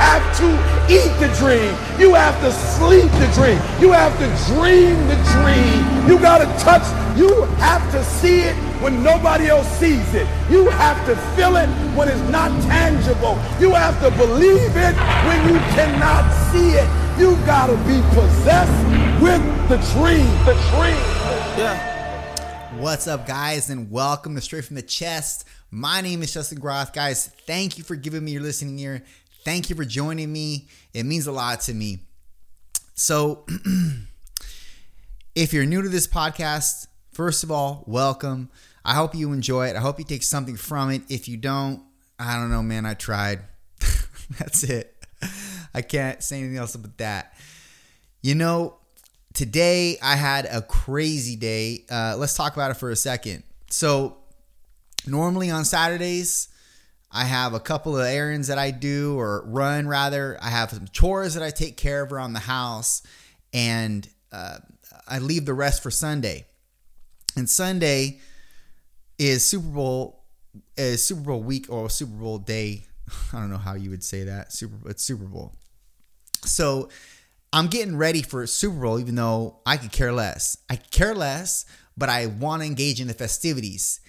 [0.00, 0.48] have to
[0.88, 1.72] eat the dream.
[2.00, 3.60] You have to sleep the dream.
[3.80, 6.08] You have to dream the dream.
[6.08, 6.86] You got to touch.
[7.18, 10.26] You have to see it when nobody else sees it.
[10.50, 13.36] You have to feel it when it's not tangible.
[13.60, 14.96] You have to believe it
[15.28, 16.88] when you cannot see it.
[17.20, 18.80] You got to be possessed
[19.20, 20.26] with the dream.
[20.46, 21.00] The dream.
[21.60, 21.90] Yeah.
[22.78, 25.44] What's up, guys, and welcome to Straight from the Chest.
[25.70, 26.94] My name is Justin Groth.
[26.94, 29.02] Guys, thank you for giving me your listening ear.
[29.44, 30.68] Thank you for joining me.
[30.92, 32.00] It means a lot to me.
[32.94, 33.46] So,
[35.34, 38.50] if you're new to this podcast, first of all, welcome.
[38.84, 39.76] I hope you enjoy it.
[39.76, 41.02] I hope you take something from it.
[41.08, 41.82] If you don't,
[42.18, 42.84] I don't know, man.
[42.84, 43.40] I tried.
[44.38, 44.94] That's it.
[45.72, 47.34] I can't say anything else about that.
[48.20, 48.76] You know,
[49.32, 51.84] today I had a crazy day.
[51.90, 53.44] Uh, let's talk about it for a second.
[53.70, 54.18] So,
[55.06, 56.48] normally on Saturdays,
[57.12, 60.38] I have a couple of errands that I do or run rather.
[60.40, 63.02] I have some chores that I take care of around the house,
[63.52, 64.58] and uh,
[65.08, 66.46] I leave the rest for Sunday.
[67.36, 68.20] And Sunday
[69.18, 70.24] is Super Bowl
[70.76, 72.84] is Super Bowl week or Super Bowl day.
[73.32, 74.52] I don't know how you would say that.
[74.52, 75.54] Super it's Super Bowl.
[76.44, 76.88] So
[77.52, 80.56] I'm getting ready for Super Bowl, even though I could care less.
[80.68, 84.00] I care less, but I want to engage in the festivities,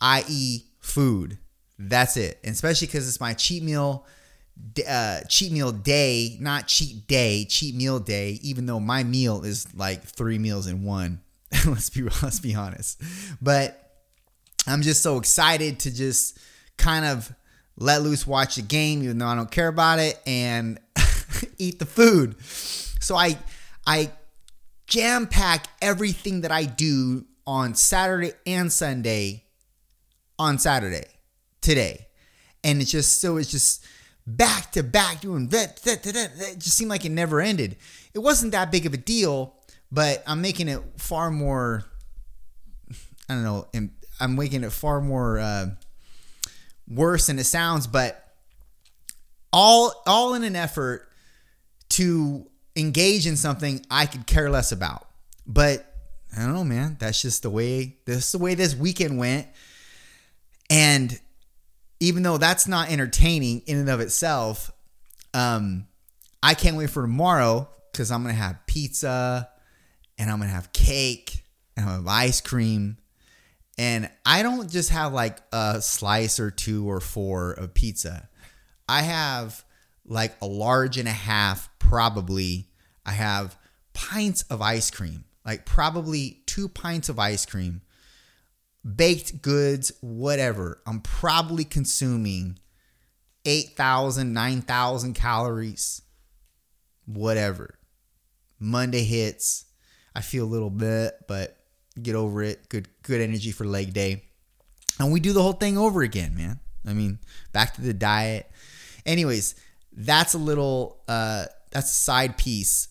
[0.00, 1.38] i.e., food.
[1.78, 2.38] That's it.
[2.42, 4.04] And especially because it's my cheat meal,
[4.88, 8.38] uh, cheat meal day, not cheat day, cheat meal day.
[8.42, 11.20] Even though my meal is like three meals in one.
[11.66, 13.00] let's be let's be honest.
[13.40, 13.92] But
[14.66, 16.38] I'm just so excited to just
[16.76, 17.32] kind of
[17.76, 20.80] let loose, watch the game, even though I don't care about it, and
[21.58, 22.36] eat the food.
[22.42, 23.38] So I
[23.86, 24.10] I
[24.86, 29.44] jam pack everything that I do on Saturday and Sunday
[30.38, 31.06] on Saturday
[31.60, 32.06] today.
[32.64, 33.84] And it's just so it's just
[34.26, 36.30] back to back doing that, that, that, that.
[36.52, 37.76] It just seemed like it never ended.
[38.14, 39.54] It wasn't that big of a deal,
[39.90, 41.84] but I'm making it far more
[43.28, 43.68] I don't know,
[44.20, 45.66] I'm making it far more uh,
[46.88, 48.24] worse than it sounds, but
[49.52, 51.08] all all in an effort
[51.90, 55.06] to engage in something I could care less about.
[55.46, 55.84] But
[56.36, 56.96] I don't know, man.
[56.98, 59.46] That's just the way this is the way this weekend went.
[60.70, 61.18] And
[62.00, 64.70] even though that's not entertaining in and of itself,
[65.34, 65.86] um,
[66.42, 69.48] I can't wait for tomorrow because I'm gonna have pizza
[70.18, 71.44] and I'm gonna have cake
[71.76, 72.98] and I'm gonna have ice cream.
[73.76, 78.28] And I don't just have like a slice or two or four of pizza.
[78.88, 79.64] I have
[80.04, 82.68] like a large and a half, probably.
[83.04, 83.56] I have
[83.92, 87.82] pints of ice cream, like probably two pints of ice cream,
[88.96, 90.80] baked goods, whatever.
[90.86, 92.58] I'm probably consuming
[93.44, 96.02] 8,000, 9,000 calories,
[97.06, 97.78] whatever.
[98.58, 99.66] Monday hits.
[100.14, 101.56] I feel a little bit, but
[102.00, 102.68] get over it.
[102.68, 104.24] Good, good energy for leg day.
[104.98, 106.58] And we do the whole thing over again, man.
[106.86, 107.18] I mean,
[107.52, 108.50] back to the diet.
[109.06, 109.54] Anyways,
[109.92, 112.88] that's a little uh that's a side piece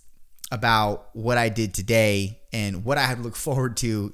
[0.51, 4.13] about what I did today and what I have to look forward to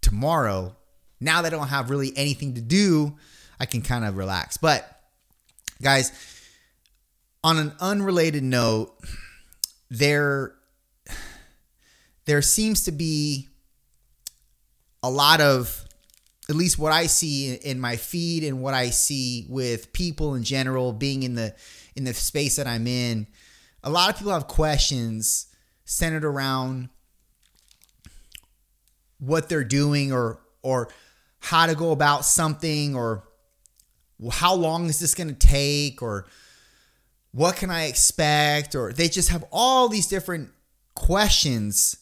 [0.00, 0.76] tomorrow.
[1.20, 3.16] Now that I don't have really anything to do,
[3.58, 4.56] I can kind of relax.
[4.56, 4.88] But
[5.82, 6.12] guys,
[7.42, 8.94] on an unrelated note,
[9.90, 10.54] there
[12.26, 13.48] there seems to be
[15.02, 15.84] a lot of
[16.48, 20.42] at least what I see in my feed and what I see with people in
[20.42, 21.54] general being in the
[21.94, 23.26] in the space that I'm in,
[23.82, 25.46] a lot of people have questions
[25.84, 26.88] centered around
[29.18, 30.88] what they're doing or or
[31.40, 33.24] how to go about something or
[34.32, 36.26] how long is this going to take or
[37.32, 40.50] what can I expect or they just have all these different
[40.94, 41.96] questions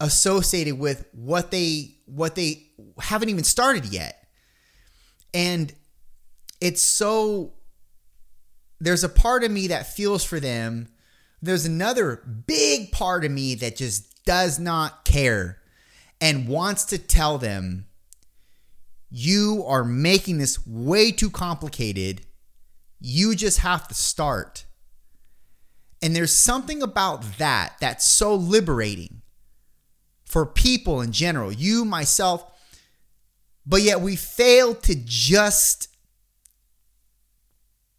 [0.00, 2.66] associated with what they what they
[2.98, 4.28] haven't even started yet.
[5.32, 5.72] And
[6.60, 7.54] it's so
[8.80, 10.88] there's a part of me that feels for them.
[11.40, 15.58] There's another big part of me that just does not care
[16.20, 17.85] and wants to tell them
[19.10, 22.22] you are making this way too complicated.
[23.00, 24.66] You just have to start.
[26.02, 29.22] And there's something about that that's so liberating
[30.24, 32.44] for people in general, you, myself,
[33.64, 35.88] but yet we fail to just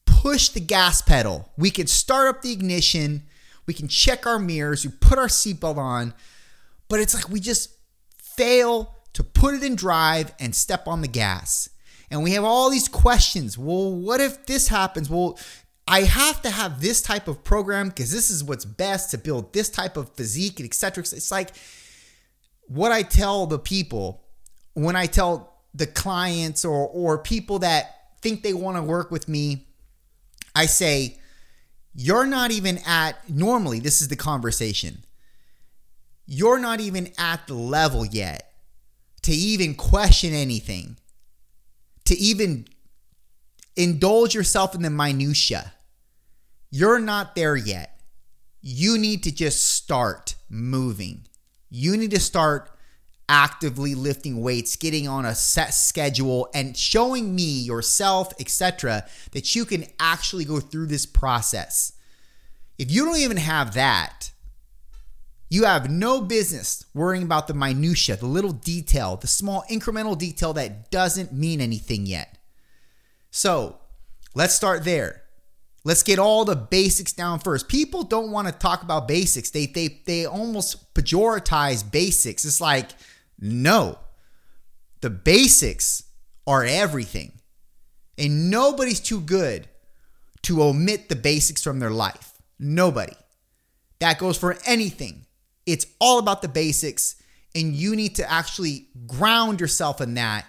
[0.06, 1.51] push the gas pedal.
[1.57, 3.24] We can start up the ignition,
[3.65, 6.13] we can check our mirrors, we put our seatbelt on,
[6.89, 7.71] but it's like we just
[8.21, 11.69] fail to put it in drive and step on the gas.
[12.11, 13.57] And we have all these questions.
[13.57, 15.09] Well, what if this happens?
[15.09, 15.39] Well,
[15.87, 19.53] I have to have this type of program because this is what's best to build
[19.53, 21.01] this type of physique and etc.
[21.01, 21.49] It's like
[22.67, 24.23] what I tell the people
[24.75, 29.27] when I tell the clients or or people that think they want to work with
[29.27, 29.65] me,
[30.53, 31.17] I say,
[31.95, 34.99] you're not even at normally this is the conversation.
[36.27, 38.46] You're not even at the level yet
[39.27, 40.95] to even question anything.
[42.06, 42.65] To even
[43.75, 45.74] indulge yourself in the minutia.
[46.71, 48.00] You're not there yet.
[48.62, 51.27] You need to just start moving.
[51.69, 52.71] You need to start
[53.27, 59.03] actively lifting weights, getting on a set schedule and showing me yourself, etc.,
[59.33, 61.91] that you can actually go through this process.
[62.77, 64.31] If you don't even have that,
[65.49, 70.53] you have no business worrying about the minutia, the little detail, the small incremental detail
[70.53, 72.38] that doesn't mean anything yet.
[73.31, 73.77] So,
[74.33, 75.23] let's start there.
[75.83, 77.69] Let's get all the basics down first.
[77.69, 79.51] People don't want to talk about basics.
[79.51, 82.44] They they they almost pejoratize basics.
[82.44, 82.89] It's like,
[83.39, 83.97] no.
[84.99, 86.03] The basics
[86.45, 87.39] are everything.
[88.17, 89.69] And nobody's too good
[90.41, 92.33] to omit the basics from their life.
[92.59, 93.15] Nobody.
[93.99, 95.26] That goes for anything.
[95.67, 97.21] It's all about the basics,
[97.53, 100.45] and you need to actually ground yourself in that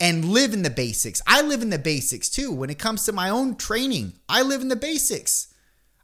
[0.00, 1.22] and live in the basics.
[1.26, 2.50] I live in the basics too.
[2.50, 5.54] When it comes to my own training, I live in the basics.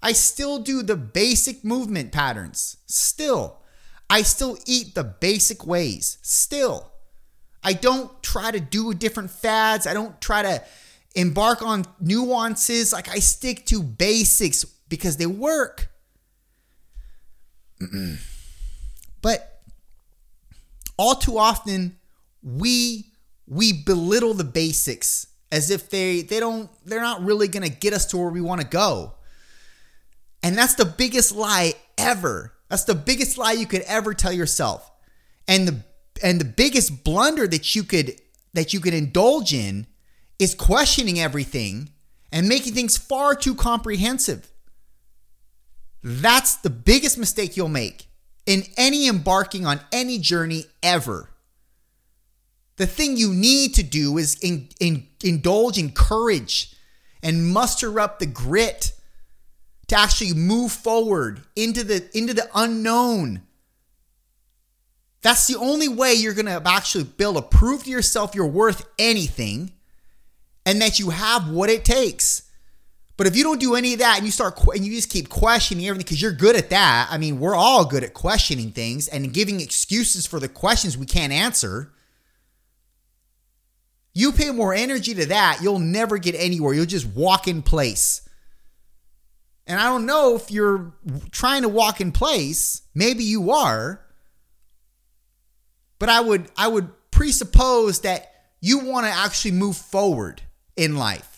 [0.02, 2.76] I still do the basic movement patterns.
[2.86, 3.56] Still.
[4.08, 6.18] I still eat the basic ways.
[6.22, 6.92] Still.
[7.64, 9.86] I don't try to do different fads.
[9.86, 10.62] I don't try to
[11.14, 12.92] embark on nuances.
[12.92, 15.88] Like I stick to basics because they work.
[19.22, 19.62] but
[20.96, 21.96] all too often
[22.42, 23.06] we
[23.46, 27.92] we belittle the basics as if they they don't they're not really going to get
[27.92, 29.14] us to where we want to go.
[30.42, 32.54] And that's the biggest lie ever.
[32.68, 34.90] That's the biggest lie you could ever tell yourself.
[35.48, 35.84] And the
[36.22, 38.20] and the biggest blunder that you could
[38.54, 39.86] that you could indulge in
[40.38, 41.90] is questioning everything
[42.32, 44.50] and making things far too comprehensive.
[46.02, 48.06] That's the biggest mistake you'll make
[48.46, 51.30] in any embarking on any journey ever.
[52.76, 56.74] The thing you need to do is in, in, indulge in courage
[57.22, 58.92] and muster up the grit
[59.88, 63.42] to actually move forward into the into the unknown.
[65.22, 68.88] That's the only way you're going to actually build a prove to yourself you're worth
[68.98, 69.72] anything
[70.64, 72.49] and that you have what it takes.
[73.20, 75.28] But if you don't do any of that and you start and you just keep
[75.28, 79.08] questioning everything because you're good at that, I mean, we're all good at questioning things
[79.08, 81.92] and giving excuses for the questions we can't answer.
[84.14, 86.72] You pay more energy to that, you'll never get anywhere.
[86.72, 88.26] You'll just walk in place.
[89.66, 90.94] And I don't know if you're
[91.30, 94.00] trying to walk in place, maybe you are.
[95.98, 98.32] But I would I would presuppose that
[98.62, 100.40] you want to actually move forward
[100.74, 101.29] in life.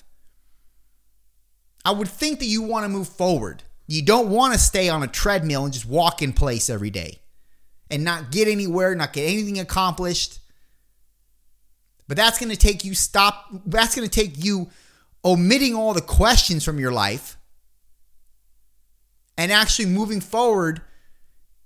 [1.84, 3.62] I would think that you want to move forward.
[3.86, 7.18] You don't want to stay on a treadmill and just walk in place every day
[7.90, 10.38] and not get anywhere, not get anything accomplished.
[12.08, 14.70] But that's going to take you stop that's going to take you
[15.24, 17.36] omitting all the questions from your life
[19.38, 20.82] and actually moving forward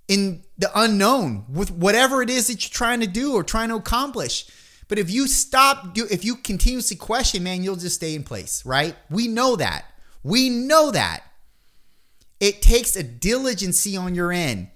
[0.07, 3.75] in the unknown with whatever it is that you're trying to do or trying to
[3.75, 4.47] accomplish.
[4.87, 8.95] But if you stop, if you continuously question, man, you'll just stay in place, right?
[9.09, 9.85] We know that.
[10.23, 11.23] We know that.
[12.39, 14.69] It takes a diligency on your end.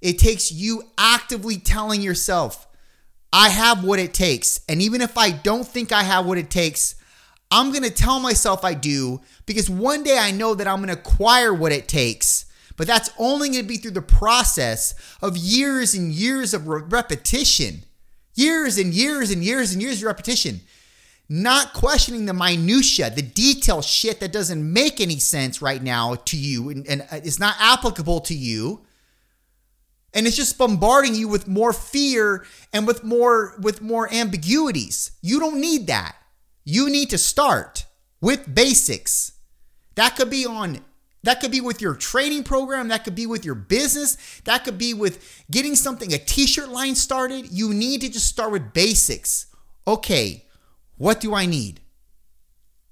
[0.00, 2.66] It takes you actively telling yourself,
[3.32, 4.60] I have what it takes.
[4.68, 6.94] And even if I don't think I have what it takes,
[7.50, 10.94] I'm going to tell myself I do because one day I know that I'm going
[10.94, 12.44] to acquire what it takes.
[12.76, 17.82] But that's only going to be through the process of years and years of repetition.
[18.34, 20.60] Years and years and years and years of repetition
[21.28, 26.36] not questioning the minutia, the detail shit that doesn't make any sense right now to
[26.36, 28.84] you and, and uh, it's not applicable to you.
[30.14, 35.12] And it's just bombarding you with more fear and with more with more ambiguities.
[35.20, 36.16] You don't need that.
[36.64, 37.84] You need to start
[38.20, 39.32] with basics.
[39.96, 40.82] That could be on
[41.24, 44.78] that could be with your training program, that could be with your business, that could
[44.78, 47.52] be with getting something a t-shirt line started.
[47.52, 49.46] You need to just start with basics.
[49.86, 50.46] Okay,
[50.98, 51.80] what do I need?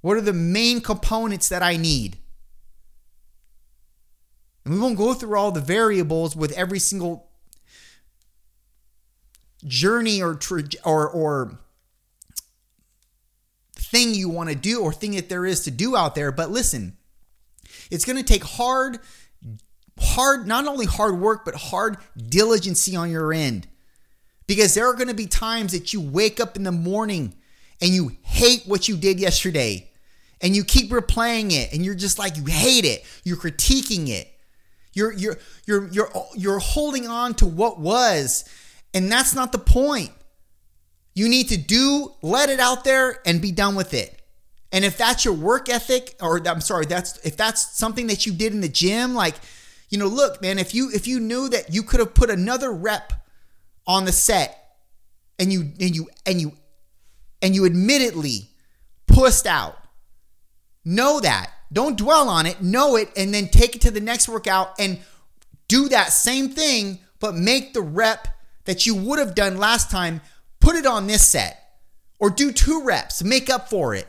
[0.00, 2.18] What are the main components that I need?
[4.64, 7.28] And we won't go through all the variables with every single
[9.64, 10.38] journey or
[10.84, 11.58] or or
[13.75, 16.50] thing you want to do or thing that there is to do out there, but
[16.50, 16.96] listen,
[17.90, 18.98] It's going to take hard,
[19.98, 23.68] hard, not only hard work, but hard diligency on your end.
[24.48, 27.36] Because there are going to be times that you wake up in the morning
[27.80, 29.88] and you hate what you did yesterday
[30.40, 33.04] and you keep replaying it and you're just like you hate it.
[33.25, 34.33] You're critiquing it.
[34.92, 38.45] You're you're you're you're you're holding on to what was
[38.95, 40.11] and that's not the point.
[41.14, 44.23] You need to do let it out there and be done with it.
[44.73, 48.33] And if that's your work ethic or I'm sorry, that's if that's something that you
[48.33, 49.35] did in the gym like
[49.88, 52.73] you know, look, man, if you if you knew that you could have put another
[52.73, 53.12] rep
[53.87, 54.76] on the set
[55.38, 56.52] and you and you and you
[57.43, 58.49] and you admittedly
[59.07, 59.78] pussed out.
[60.85, 61.50] Know that.
[61.73, 62.62] Don't dwell on it.
[62.62, 64.99] Know it and then take it to the next workout and
[65.69, 68.28] do that same thing but make the rep
[68.66, 70.21] that you would have done last time
[70.61, 71.81] put it on this set
[72.19, 74.07] or do two reps make up for it.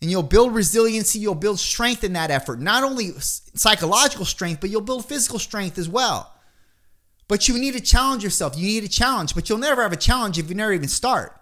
[0.00, 2.60] And you'll build resiliency you'll build strength in that effort.
[2.60, 6.32] Not only psychological strength but you'll build physical strength as well.
[7.28, 8.56] But you need to challenge yourself.
[8.56, 11.38] You need a challenge, but you'll never have a challenge if you never even start.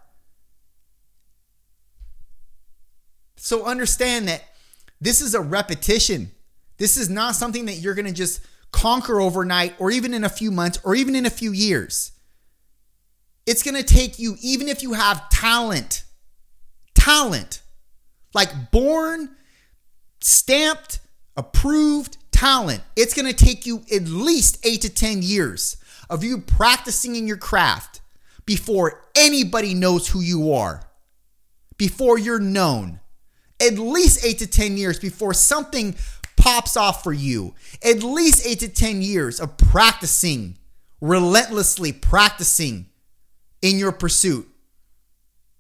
[3.43, 4.45] So understand that
[5.01, 6.31] this is a repetition.
[6.77, 10.29] This is not something that you're going to just conquer overnight or even in a
[10.29, 12.13] few months or even in a few years.
[13.47, 16.05] It's going to take you, even if you have talent,
[16.95, 17.63] talent,
[18.35, 19.31] like born,
[20.21, 21.01] stamped,
[21.35, 25.79] approved talent, it's going to take you at least eight to 10 years
[26.11, 28.03] of you practicing in your craft
[28.45, 30.83] before anybody knows who you are,
[31.79, 33.01] before you're known.
[33.61, 35.95] At least eight to 10 years before something
[36.37, 37.55] pops off for you.
[37.85, 40.57] At least eight to 10 years of practicing,
[41.01, 42.87] relentlessly practicing
[43.63, 44.49] in your pursuit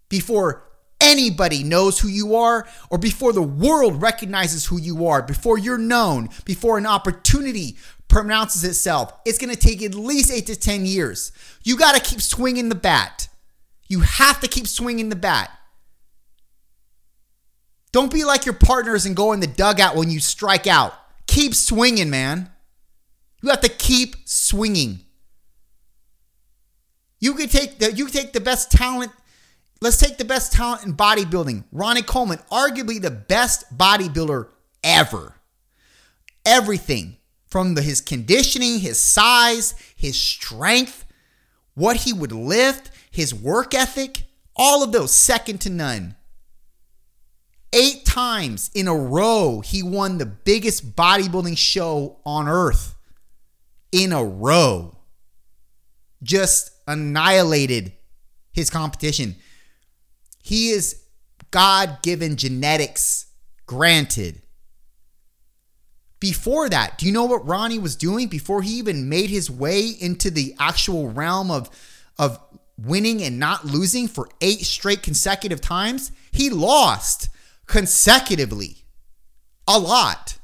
[0.08, 0.64] before
[1.00, 5.78] anybody knows who you are or before the world recognizes who you are, before you're
[5.78, 7.76] known, before an opportunity
[8.08, 11.32] pronounces itself, it's going to take at least eight to 10 years.
[11.62, 13.28] You got to keep swinging the bat.
[13.88, 15.50] You have to keep swinging the bat.
[17.92, 20.94] Don't be like your partners and go in the dugout when you strike out.
[21.26, 22.50] Keep swinging, man.
[23.42, 25.00] You have to keep swinging.
[27.18, 29.12] You could take the you take the best talent.
[29.80, 31.64] Let's take the best talent in bodybuilding.
[31.72, 34.48] Ronnie Coleman, arguably the best bodybuilder
[34.84, 35.36] ever.
[36.44, 37.16] Everything
[37.46, 41.06] from the, his conditioning, his size, his strength,
[41.74, 46.14] what he would lift, his work ethic, all of those second to none.
[47.72, 52.96] Eight times in a row, he won the biggest bodybuilding show on earth.
[53.92, 54.98] In a row.
[56.22, 57.92] Just annihilated
[58.52, 59.36] his competition.
[60.42, 61.02] He is
[61.50, 63.26] God given genetics,
[63.66, 64.42] granted.
[66.18, 69.86] Before that, do you know what Ronnie was doing before he even made his way
[69.88, 71.70] into the actual realm of,
[72.18, 72.38] of
[72.76, 76.12] winning and not losing for eight straight consecutive times?
[76.30, 77.30] He lost
[77.70, 78.78] consecutively
[79.68, 80.36] a lot.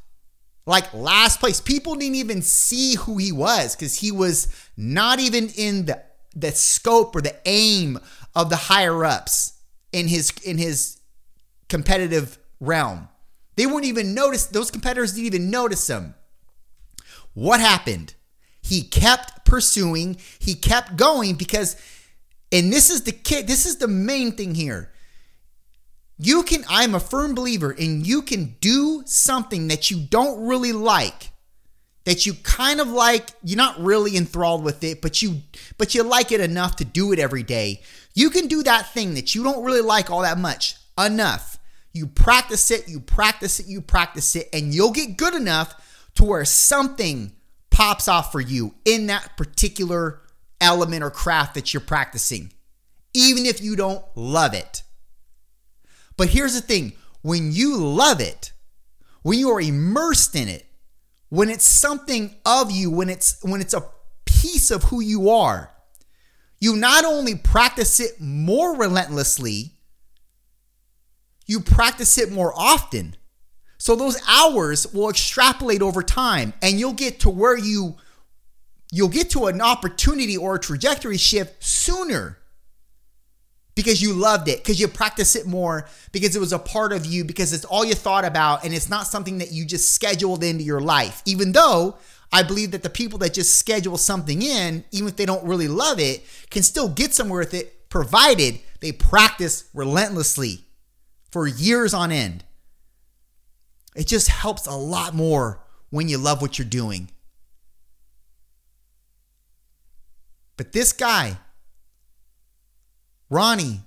[0.64, 1.60] Like last place.
[1.60, 6.02] People didn't even see who he was because he was not even in the,
[6.34, 7.98] the scope or the aim
[8.34, 9.54] of the higher ups
[9.92, 11.00] in his in his
[11.68, 13.08] competitive realm.
[13.56, 16.14] They wouldn't even notice, those competitors didn't even notice him.
[17.32, 18.14] What happened?
[18.62, 21.76] He kept pursuing, he kept going because,
[22.52, 24.92] and this is the kid, this is the main thing here.
[26.18, 30.72] You can, I'm a firm believer in you can do something that you don't really
[30.72, 31.30] like,
[32.04, 35.42] that you kind of like, you're not really enthralled with it, but you
[35.76, 37.82] but you like it enough to do it every day.
[38.14, 41.56] You can do that thing that you don't really like all that much enough
[41.96, 45.74] you practice it, you practice it, you practice it, and you'll get good enough
[46.14, 47.32] to where something
[47.70, 50.20] pops off for you in that particular
[50.60, 52.52] element or craft that you're practicing,
[53.14, 54.82] even if you don't love it.
[56.16, 56.92] But here's the thing
[57.22, 58.52] when you love it,
[59.22, 60.66] when you are immersed in it,
[61.28, 63.84] when it's something of you, when it's when it's a
[64.24, 65.72] piece of who you are,
[66.60, 69.72] you not only practice it more relentlessly,
[71.46, 73.16] you practice it more often.
[73.78, 77.96] So those hours will extrapolate over time and you'll get to where you
[78.90, 82.38] you'll get to an opportunity or a trajectory shift sooner
[83.76, 87.06] because you loved it, because you practice it more, because it was a part of
[87.06, 90.42] you, because it's all you thought about and it's not something that you just scheduled
[90.42, 91.22] into your life.
[91.26, 91.96] Even though
[92.32, 95.68] I believe that the people that just schedule something in, even if they don't really
[95.68, 100.64] love it, can still get somewhere with it provided they practice relentlessly
[101.30, 102.44] for years on end.
[103.94, 107.10] It just helps a lot more when you love what you're doing.
[110.56, 111.38] But this guy,
[113.30, 113.80] Ronnie,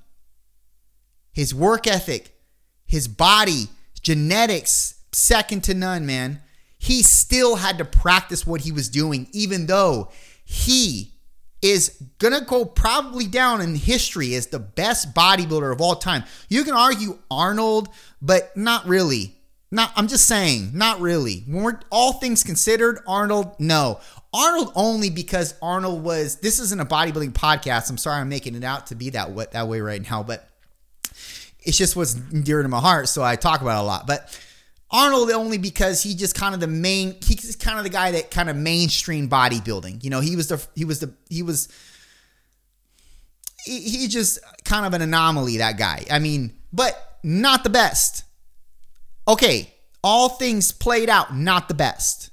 [1.31, 2.35] his work ethic,
[2.85, 3.69] his body,
[4.01, 6.41] genetics, second to none, man.
[6.77, 10.09] He still had to practice what he was doing, even though
[10.45, 11.13] he
[11.61, 16.23] is gonna go probably down in history as the best bodybuilder of all time.
[16.47, 17.89] You can argue Arnold,
[18.21, 19.35] but not really.
[19.71, 21.43] Not I'm just saying, not really.
[21.45, 23.99] When we're all things considered, Arnold, no.
[24.33, 27.89] Arnold only because Arnold was this isn't a bodybuilding podcast.
[27.89, 30.47] I'm sorry I'm making it out to be that that way right now, but
[31.61, 34.07] it's just what's dear to my heart, so I talk about a lot.
[34.07, 34.39] But
[34.91, 38.31] Arnold only because he just kind of the main he's kind of the guy that
[38.31, 40.03] kind of mainstream bodybuilding.
[40.03, 41.67] You know, he was the he was the he was
[43.65, 46.05] he, he just kind of an anomaly that guy.
[46.09, 48.23] I mean, but not the best.
[49.27, 52.29] Okay, all things played out, not the best.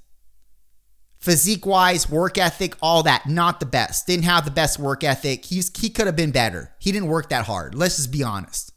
[1.26, 4.06] Physique wise, work ethic, all that, not the best.
[4.06, 5.44] Didn't have the best work ethic.
[5.44, 6.72] He's he could have been better.
[6.78, 7.74] He didn't work that hard.
[7.74, 8.72] Let's just be honest.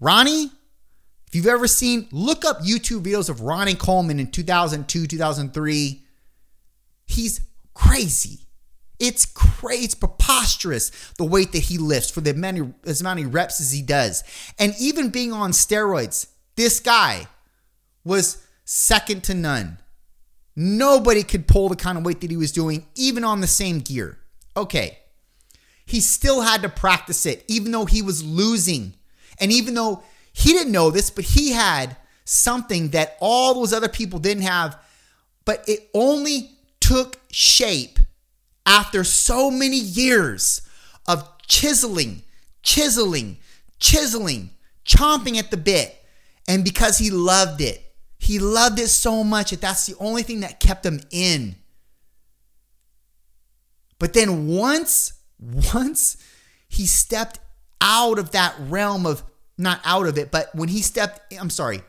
[0.00, 0.50] Ronnie,
[1.28, 6.02] if you've ever seen, look up YouTube videos of Ronnie Coleman in 2002, 2003.
[7.06, 7.40] He's
[7.72, 8.40] crazy.
[8.98, 9.84] It's crazy.
[9.84, 13.80] It's preposterous the weight that he lifts for the many as many reps as he
[13.80, 14.24] does.
[14.58, 17.28] And even being on steroids, this guy
[18.02, 19.78] was second to none.
[20.60, 23.78] Nobody could pull the kind of weight that he was doing, even on the same
[23.78, 24.18] gear.
[24.56, 24.98] Okay.
[25.86, 28.94] He still had to practice it, even though he was losing.
[29.38, 33.88] And even though he didn't know this, but he had something that all those other
[33.88, 34.76] people didn't have,
[35.44, 36.50] but it only
[36.80, 38.00] took shape
[38.66, 40.62] after so many years
[41.06, 42.24] of chiseling,
[42.64, 43.36] chiseling,
[43.78, 44.50] chiseling,
[44.84, 45.94] chomping at the bit.
[46.48, 47.87] And because he loved it,
[48.28, 51.56] he loved it so much that that's the only thing that kept him in.
[53.98, 56.18] But then once, once
[56.68, 57.40] he stepped
[57.80, 59.22] out of that realm of
[59.56, 61.80] not out of it, but when he stepped, I'm sorry,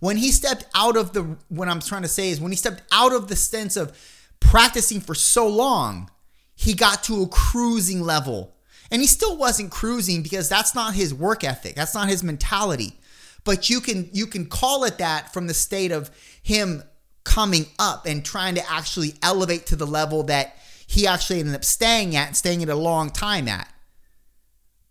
[0.00, 2.82] when he stepped out of the, what I'm trying to say is when he stepped
[2.92, 3.98] out of the sense of
[4.40, 6.10] practicing for so long,
[6.54, 8.54] he got to a cruising level.
[8.90, 11.76] And he still wasn't cruising because that's not his work ethic.
[11.76, 12.99] That's not his mentality.
[13.44, 16.10] But you can you can call it that from the state of
[16.42, 16.82] him
[17.24, 21.64] coming up and trying to actually elevate to the level that he actually ended up
[21.64, 23.72] staying at and staying at a long time at.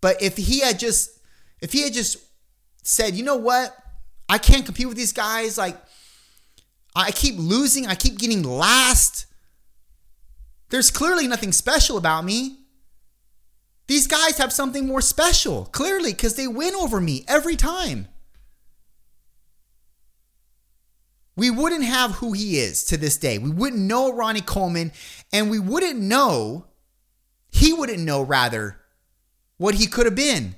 [0.00, 1.18] But if he had just
[1.60, 2.16] if he had just
[2.82, 3.76] said, you know what?
[4.28, 5.58] I can't compete with these guys.
[5.58, 5.76] Like,
[6.94, 7.86] I keep losing.
[7.86, 9.26] I keep getting last.
[10.70, 12.58] There's clearly nothing special about me.
[13.88, 18.06] These guys have something more special, clearly, because they win over me every time.
[21.36, 23.38] We wouldn't have who he is to this day.
[23.38, 24.92] We wouldn't know Ronnie Coleman,
[25.32, 26.66] and we wouldn't know,
[27.50, 28.80] he wouldn't know, rather,
[29.56, 30.54] what he could have been.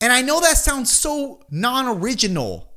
[0.00, 2.72] And I know that sounds so non original,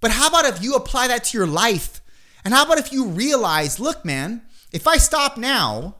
[0.00, 2.00] but how about if you apply that to your life?
[2.44, 5.96] And how about if you realize, look, man, if I stop now,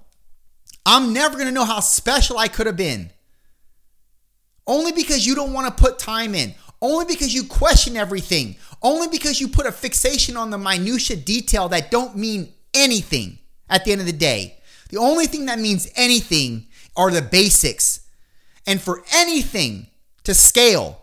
[0.84, 3.10] I'm never to know how special I could have been.
[4.66, 6.54] Only because you don't want to put time in.
[6.82, 8.56] Only because you question everything.
[8.82, 13.84] Only because you put a fixation on the minutia detail that don't mean anything at
[13.84, 14.58] the end of the day.
[14.90, 18.00] The only thing that means anything are the basics.
[18.66, 19.88] And for anything
[20.24, 21.02] to scale,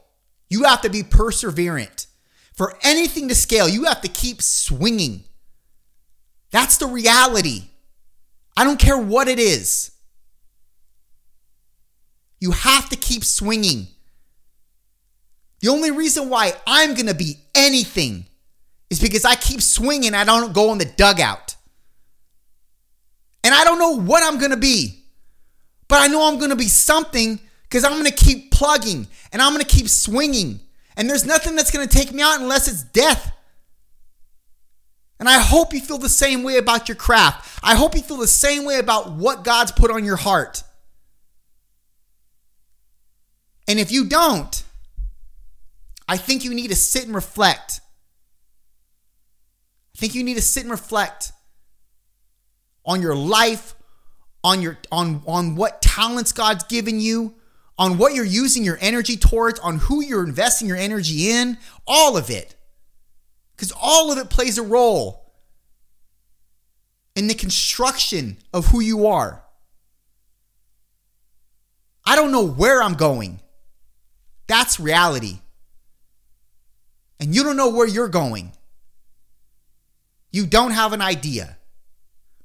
[0.49, 2.07] you have to be perseverant.
[2.53, 5.23] For anything to scale, you have to keep swinging.
[6.51, 7.63] That's the reality.
[8.55, 9.91] I don't care what it is.
[12.39, 13.87] You have to keep swinging.
[15.63, 18.25] The only reason why I'm going to be anything
[18.89, 20.13] is because I keep swinging.
[20.13, 21.55] I don't go in the dugout.
[23.45, 25.05] And I don't know what I'm going to be,
[25.87, 29.41] but I know I'm going to be something because I'm going to keep plugging and
[29.41, 30.59] I'm going to keep swinging.
[30.97, 33.31] And there's nothing that's going to take me out unless it's death.
[35.17, 37.61] And I hope you feel the same way about your craft.
[37.63, 40.61] I hope you feel the same way about what God's put on your heart.
[43.65, 44.61] And if you don't,
[46.07, 47.81] I think you need to sit and reflect.
[49.95, 51.31] I think you need to sit and reflect
[52.85, 53.75] on your life,
[54.43, 57.35] on your on on what talents God's given you,
[57.77, 62.17] on what you're using your energy towards, on who you're investing your energy in, all
[62.17, 62.55] of it.
[63.55, 65.31] Because all of it plays a role
[67.15, 69.43] in the construction of who you are.
[72.05, 73.39] I don't know where I'm going.
[74.47, 75.39] That's reality.
[77.19, 78.51] And you don't know where you're going,
[80.31, 81.57] you don't have an idea.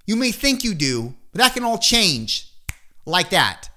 [0.07, 2.53] You may think you do, but that can all change
[3.05, 3.71] like that.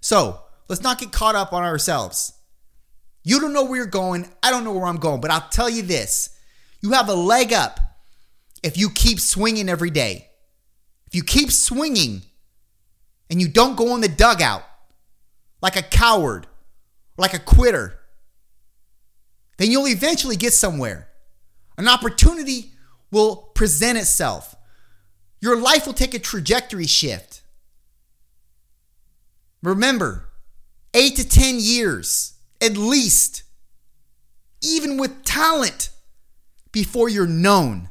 [0.00, 2.32] So let's not get caught up on ourselves.
[3.24, 4.26] You don't know where you're going.
[4.42, 6.30] I don't know where I'm going, but I'll tell you this
[6.80, 7.80] you have a leg up
[8.62, 10.28] if you keep swinging every day.
[11.06, 12.22] If you keep swinging
[13.30, 14.62] and you don't go in the dugout
[15.60, 16.46] like a coward,
[17.16, 17.97] like a quitter,
[19.58, 21.08] then you'll eventually get somewhere.
[21.76, 22.72] An opportunity
[23.10, 24.56] will present itself.
[25.40, 27.42] Your life will take a trajectory shift.
[29.62, 30.28] Remember,
[30.94, 33.44] eight to 10 years at least,
[34.62, 35.90] even with talent,
[36.72, 37.88] before you're known.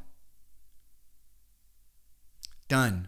[2.67, 3.07] Done.